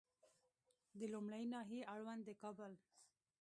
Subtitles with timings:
[0.99, 2.71] د لومړۍ ناحیې اړوند د کابل